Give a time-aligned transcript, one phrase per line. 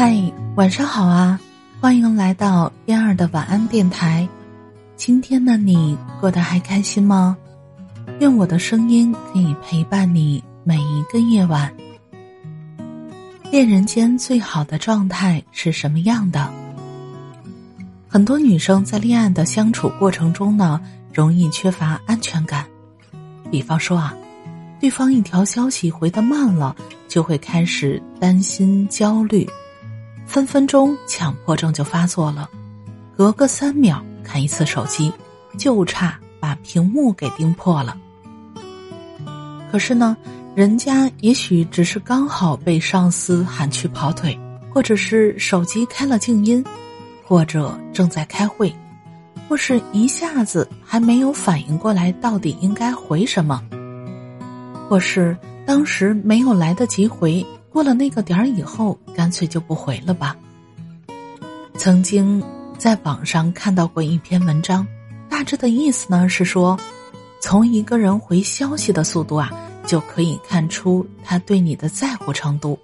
[0.00, 0.14] 嗨，
[0.54, 1.40] 晚上好啊！
[1.80, 4.28] 欢迎来到燕儿的晚安电台。
[4.94, 7.36] 今天的你过得还开心吗？
[8.20, 11.74] 愿我的声音可以陪伴你每一个夜晚。
[13.50, 16.48] 恋人间最好的状态是什么样的？
[18.06, 20.80] 很多女生在恋爱的相处过程中呢，
[21.12, 22.64] 容易缺乏安全感。
[23.50, 24.14] 比方说啊，
[24.78, 26.76] 对方一条消息回的慢了，
[27.08, 29.44] 就会开始担心焦虑。
[30.38, 32.48] 分分钟强迫症就发作了，
[33.16, 35.12] 隔个三秒看一次手机，
[35.58, 37.96] 就差把屏幕给盯破了。
[39.72, 40.16] 可是呢，
[40.54, 44.38] 人家也许只是刚好被上司喊去跑腿，
[44.72, 46.64] 或者是手机开了静音，
[47.26, 48.72] 或者正在开会，
[49.48, 53.60] 或是一下子还没有反应过来到底应该回什么，
[54.88, 55.36] 或是
[55.66, 57.44] 当时没有来得及回。
[57.70, 60.36] 过了那个点儿以后，干脆就不回了吧。
[61.76, 62.42] 曾经
[62.76, 64.86] 在网上看到过一篇文章，
[65.28, 66.78] 大致的意思呢是说，
[67.40, 69.50] 从一个人回消息的速度啊，
[69.86, 72.78] 就可以看出他对你的在乎程度。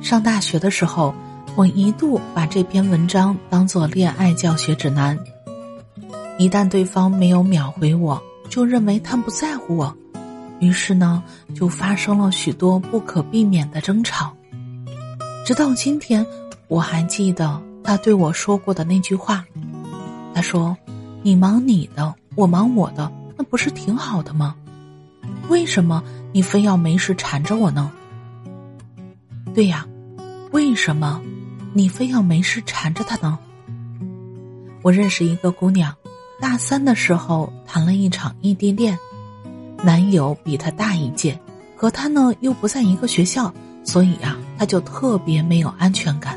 [0.00, 1.14] 上大学的时候，
[1.56, 5.18] 我一度把这篇文章当做恋爱教学指南。
[6.38, 9.96] 一旦对方没有秒回我，就认为他不在乎我。
[10.58, 11.22] 于是呢，
[11.54, 14.34] 就发生了许多不可避免的争吵。
[15.44, 16.26] 直到今天，
[16.68, 19.44] 我还记得他对我说过的那句话。
[20.34, 20.76] 他说
[21.22, 24.54] ：“你忙你的，我忙我的，那不是挺好的吗？
[25.48, 27.92] 为什么你非要没事缠着我呢？”
[29.54, 29.86] 对呀，
[30.52, 31.20] 为什么
[31.72, 33.38] 你非要没事缠着他呢？
[34.82, 35.94] 我认识一个姑娘，
[36.40, 38.98] 大三的时候谈了一场异地恋。
[39.86, 41.38] 男友比她大一届，
[41.76, 46.36] 和她呢又不在一个学校，所以呀，她就特别没有安全感。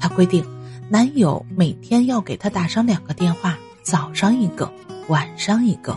[0.00, 0.42] 她规定，
[0.88, 4.72] 男友每天要给她打上两个电话，早上一个，
[5.08, 5.94] 晚上一个，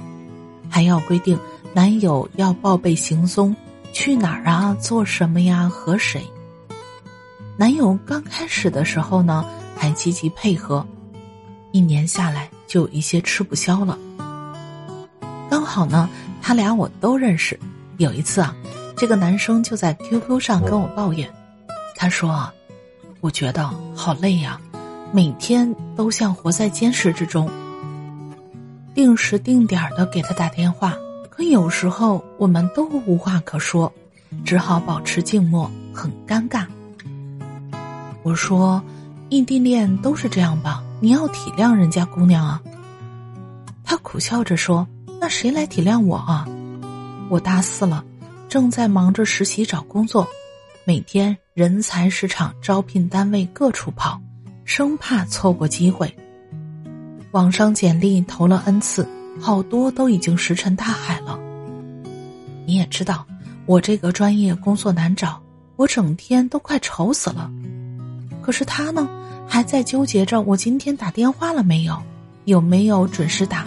[0.70, 1.40] 还要规定
[1.74, 3.56] 男友要报备行踪，
[3.94, 6.22] 去哪儿啊，做什么呀，和谁。
[7.56, 10.86] 男友刚开始的时候呢，还积极配合，
[11.72, 13.98] 一年下来就有一些吃不消了。
[15.50, 16.10] 刚好呢，
[16.42, 17.60] 他俩我都认识。
[17.98, 18.54] 有一次啊，
[18.98, 21.30] 这个男生就在 QQ 上跟我抱怨，
[21.96, 22.54] 他说：“啊，
[23.22, 24.60] 我觉得好累呀，
[25.14, 27.50] 每天都像活在监视之中。
[28.94, 30.94] 定时定点的给他打电话，
[31.30, 33.92] 可有时候我们都无话可说，
[34.44, 36.66] 只好保持静默，很尴尬。”
[38.24, 38.84] 我说
[39.30, 40.84] ：“异地恋都是这样吧？
[41.00, 42.62] 你要体谅人家姑娘啊。”
[43.86, 44.86] 他苦笑着说。
[45.20, 46.48] 那谁来体谅我啊？
[47.30, 48.04] 我大四了，
[48.48, 50.28] 正在忙着实习找工作，
[50.84, 54.22] 每天人才市场招聘单位各处跑，
[54.64, 56.14] 生怕错过机会。
[57.32, 59.08] 网上简历投了 n 次，
[59.42, 61.40] 好多都已经石沉大海了。
[62.66, 63.26] 你也知道，
[63.66, 65.42] 我这个专业工作难找，
[65.76, 67.50] 我整天都快愁死了。
[68.42, 69.10] 可是他呢，
[69.48, 72.00] 还在纠结着我今天打电话了没有，
[72.46, 73.66] 有没有准时打。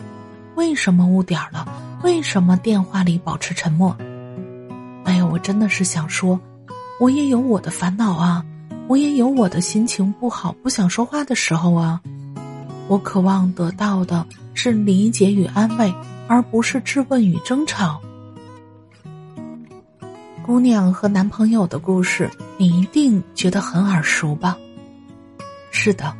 [0.58, 1.64] 为什么误点了？
[2.02, 3.96] 为什么电话里保持沉默？
[5.04, 6.38] 哎呀，我真的是想说，
[6.98, 8.44] 我也有我的烦恼啊，
[8.88, 12.00] 我也有我的心情不好、不想说话的时候啊。
[12.88, 15.94] 我渴望得到的是理解与安慰，
[16.26, 18.00] 而不是质问与争吵。
[20.42, 24.58] 姑娘和男朋友的故事，你一定觉得很耳熟吧？
[25.70, 26.12] 是的，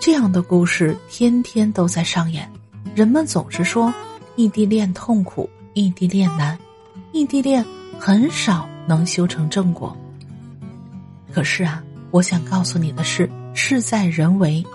[0.00, 2.50] 这样的故事天天都在上演。
[2.98, 3.94] 人们总是说
[4.34, 6.58] 异地恋痛苦，异地恋难，
[7.12, 7.64] 异地恋
[7.96, 9.96] 很少能修成正果。
[11.32, 14.66] 可是啊，我想告诉你的是，事在人为。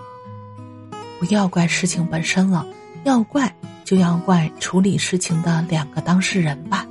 [1.20, 2.66] 不要怪事情本身了，
[3.04, 3.54] 要怪
[3.84, 6.88] 就要怪处理事情的两个当事人吧。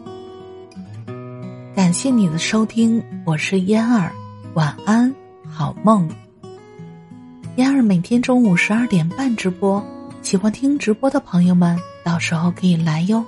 [1.75, 4.13] 感谢你的收听，我是嫣儿，
[4.53, 5.11] 晚安，
[5.49, 6.07] 好梦。
[7.57, 9.83] 嫣儿每天中午十二点半直播。
[10.23, 13.23] 喜欢听直播的朋友们，到时候可以来哟。